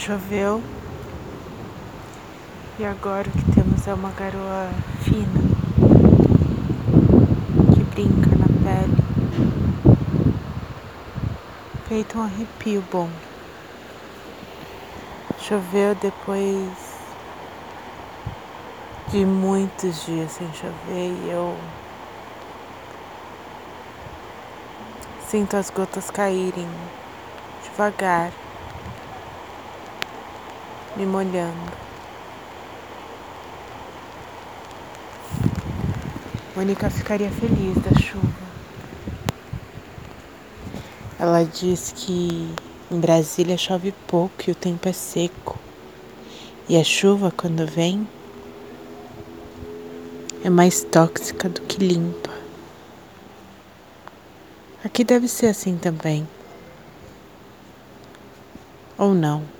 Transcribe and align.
Choveu. 0.00 0.62
E 2.78 2.84
agora 2.86 3.28
o 3.28 3.30
que 3.30 3.52
temos 3.52 3.86
é 3.86 3.92
uma 3.92 4.10
garoa 4.12 4.70
fina 5.02 5.42
que 7.74 7.84
brinca 7.84 8.30
na 8.34 8.46
pele, 8.64 8.96
feito 11.86 12.18
um 12.18 12.22
arrepio 12.22 12.82
bom. 12.90 13.10
Choveu 15.38 15.94
depois 15.96 16.70
de 19.08 19.26
muitos 19.26 20.06
dias 20.06 20.32
sem 20.32 20.50
chover 20.54 21.12
e 21.26 21.28
eu 21.30 21.54
sinto 25.28 25.58
as 25.58 25.68
gotas 25.68 26.10
caírem 26.10 26.68
devagar, 27.64 28.32
me 30.96 31.06
molhando. 31.06 31.72
Mônica 36.56 36.90
ficaria 36.90 37.30
feliz 37.30 37.76
da 37.76 37.98
chuva. 38.00 38.50
Ela 41.18 41.44
diz 41.44 41.92
que 41.96 42.52
em 42.90 42.98
Brasília 42.98 43.56
chove 43.56 43.92
pouco 44.06 44.34
e 44.48 44.50
o 44.50 44.54
tempo 44.54 44.88
é 44.88 44.92
seco. 44.92 45.58
E 46.68 46.76
a 46.76 46.84
chuva, 46.84 47.30
quando 47.30 47.66
vem, 47.66 48.06
é 50.44 50.50
mais 50.50 50.82
tóxica 50.82 51.48
do 51.48 51.60
que 51.62 51.78
limpa. 51.84 52.30
Aqui 54.84 55.04
deve 55.04 55.28
ser 55.28 55.46
assim 55.46 55.76
também. 55.76 56.26
Ou 58.96 59.14
não. 59.14 59.59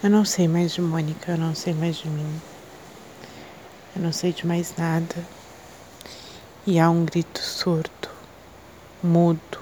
Eu 0.00 0.10
não 0.10 0.24
sei 0.24 0.46
mais 0.46 0.74
de 0.74 0.80
Mônica, 0.80 1.32
eu 1.32 1.36
não 1.36 1.56
sei 1.56 1.74
mais 1.74 1.96
de 1.96 2.08
mim. 2.08 2.40
Eu 3.96 4.00
não 4.02 4.12
sei 4.12 4.32
de 4.32 4.46
mais 4.46 4.72
nada. 4.76 5.26
E 6.64 6.78
há 6.78 6.88
um 6.88 7.04
grito 7.04 7.40
surdo, 7.40 8.08
mudo, 9.02 9.58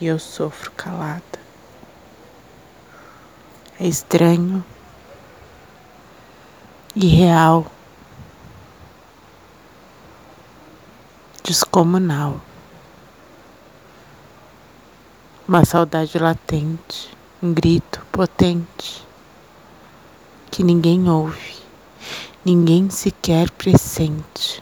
e 0.00 0.06
eu 0.06 0.18
sofro 0.18 0.72
calada. 0.72 1.22
É 3.78 3.86
estranho, 3.86 4.64
irreal, 6.96 7.70
descomunal. 11.44 12.40
Uma 15.46 15.64
saudade 15.64 16.18
latente, 16.18 17.16
um 17.40 17.54
grito 17.54 18.04
potente 18.10 19.07
que 20.58 20.64
ninguém 20.64 21.08
ouve 21.08 21.54
ninguém 22.44 22.90
sequer 22.90 23.48
pressente. 23.48 24.60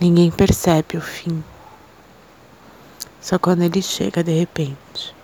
Ninguém 0.00 0.28
percebe 0.28 0.96
o 0.96 1.00
fim, 1.00 1.44
só 3.20 3.38
quando 3.38 3.62
ele 3.62 3.80
chega 3.80 4.24
de 4.24 4.40
repente. 4.40 5.14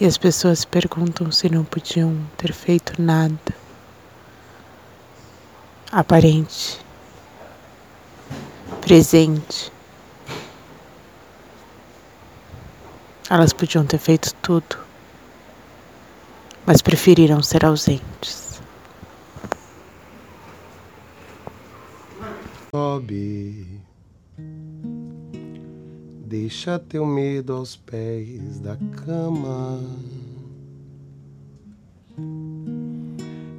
E 0.00 0.06
as 0.06 0.18
pessoas 0.18 0.64
perguntam 0.64 1.30
se 1.30 1.48
não 1.48 1.64
podiam 1.64 2.20
ter 2.36 2.52
feito 2.52 3.00
nada 3.00 3.54
aparente, 5.92 6.80
presente. 8.80 9.70
Elas 13.30 13.52
podiam 13.52 13.86
ter 13.86 13.98
feito 13.98 14.34
tudo 14.42 14.89
mas 16.66 16.82
preferiram 16.82 17.42
ser 17.42 17.64
ausentes. 17.64 18.60
Sobe, 22.74 23.80
deixa 26.26 26.78
teu 26.78 27.04
medo 27.04 27.52
aos 27.52 27.74
pés 27.74 28.60
da 28.60 28.76
cama. 29.04 29.80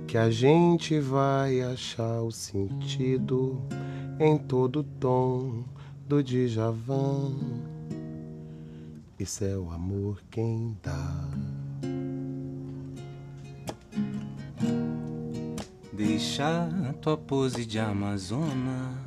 Que 0.07 0.17
a 0.17 0.29
gente 0.29 0.99
vai 0.99 1.61
achar 1.61 2.21
o 2.21 2.31
sentido 2.31 3.61
em 4.19 4.37
todo 4.37 4.83
tom 4.83 5.63
do 6.07 6.23
Djavan. 6.23 7.33
Isso 9.19 9.43
é 9.43 9.57
o 9.57 9.71
amor 9.71 10.21
quem 10.29 10.77
dá. 10.81 11.29
Deixa 16.03 16.67
tua 16.99 17.15
pose 17.15 17.63
de 17.63 17.77
Amazona. 17.77 18.97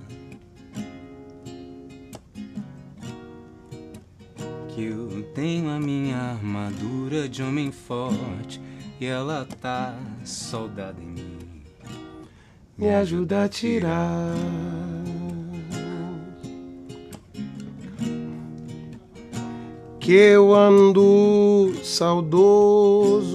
Que 4.69 4.85
eu 4.85 5.25
tenho 5.35 5.71
a 5.71 5.81
minha 5.81 6.17
armadura 6.17 7.29
de 7.29 7.43
homem 7.43 7.73
forte 7.73 8.61
e 9.01 9.07
ela 9.07 9.45
tá 9.61 9.99
soldada 10.25 11.03
em 11.03 11.07
mim. 11.07 11.37
Me 12.79 12.91
ajuda 12.91 13.43
a 13.43 13.49
tirar. 13.49 14.33
Que 19.99 20.13
eu 20.13 20.55
ando 20.55 21.75
saudoso 21.83 23.35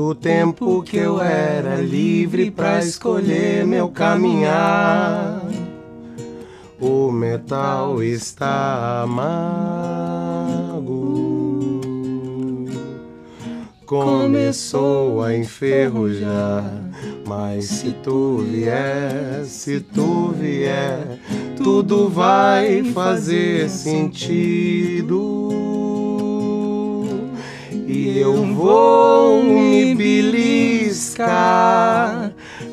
do 0.00 0.14
tempo 0.14 0.82
que 0.82 0.96
eu 0.96 1.20
era 1.20 1.76
livre 1.76 2.50
para 2.50 2.78
escolher 2.78 3.66
meu 3.66 3.90
caminhar. 3.90 5.42
O 6.80 7.12
metal 7.12 8.02
está 8.02 9.02
amargo, 9.02 10.80
começou 13.84 15.22
a 15.22 15.36
enferrujar. 15.36 16.64
Mas 17.26 17.66
se 17.66 17.90
tu 18.02 18.38
vier, 18.38 19.44
se 19.44 19.80
tu 19.80 20.30
vier, 20.30 21.18
tudo 21.58 22.08
vai 22.08 22.82
fazer 22.84 23.68
sentido 23.68 25.30
e 27.86 28.18
eu 28.18 28.46
vou 28.54 28.89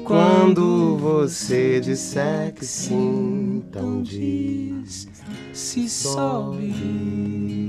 quando 0.03 0.97
você 0.97 1.79
disser 1.79 2.53
que 2.53 2.65
sim, 2.65 3.63
então 3.67 4.01
diz 4.01 5.07
se 5.53 5.89
sobe. 5.89 7.66